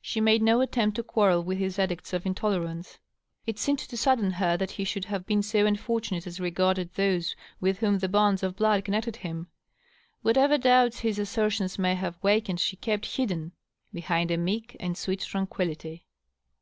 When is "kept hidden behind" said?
12.76-14.30